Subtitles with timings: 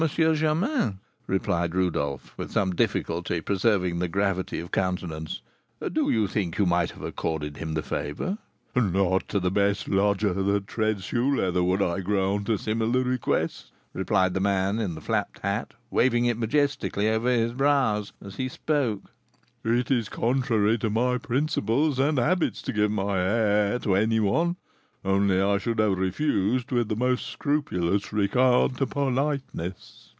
[0.07, 0.97] Germain,"
[1.27, 5.43] replied Rodolph, with some difficulty preserving the gravity of countenance,
[5.93, 8.39] "do you think you might have accorded him the favour?"
[8.73, 13.71] "Not to the best lodger that treads shoe leather would I grant a similar request,"
[13.93, 18.49] replied the man in the flapped hat, waving it majestically over his brows as he
[18.49, 19.11] spoke;
[19.63, 24.55] "it is contrary to my principles and habits to give my hair to any one,
[25.03, 30.09] only I should have refused with the most scrupulous regard to politeness."